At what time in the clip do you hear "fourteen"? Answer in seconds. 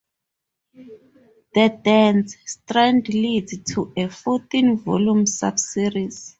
4.09-4.79